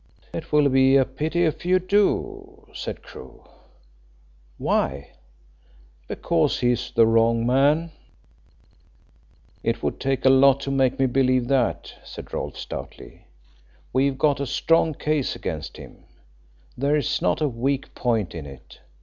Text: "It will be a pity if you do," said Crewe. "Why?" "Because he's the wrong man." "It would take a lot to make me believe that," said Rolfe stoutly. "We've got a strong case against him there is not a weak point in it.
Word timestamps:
"It 0.33 0.51
will 0.51 0.67
be 0.67 0.95
a 0.97 1.05
pity 1.05 1.45
if 1.45 1.63
you 1.63 1.77
do," 1.77 2.65
said 2.73 3.03
Crewe. 3.03 3.47
"Why?" 4.57 5.11
"Because 6.07 6.61
he's 6.61 6.89
the 6.89 7.05
wrong 7.05 7.45
man." 7.45 7.91
"It 9.61 9.83
would 9.83 9.99
take 9.99 10.25
a 10.25 10.29
lot 10.29 10.59
to 10.61 10.71
make 10.71 10.97
me 10.97 11.05
believe 11.05 11.49
that," 11.49 11.93
said 12.03 12.33
Rolfe 12.33 12.57
stoutly. 12.57 13.27
"We've 13.93 14.17
got 14.17 14.39
a 14.39 14.47
strong 14.47 14.95
case 14.95 15.35
against 15.35 15.77
him 15.77 16.05
there 16.75 16.95
is 16.95 17.21
not 17.21 17.39
a 17.39 17.47
weak 17.47 17.93
point 17.93 18.33
in 18.33 18.47
it. 18.47 18.79